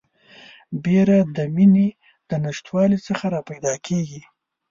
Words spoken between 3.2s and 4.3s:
راپیدا کیږي